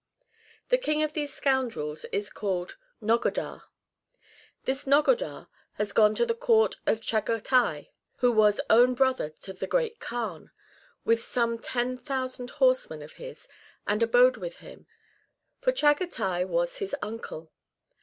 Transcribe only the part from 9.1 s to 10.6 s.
to the Great Kaan,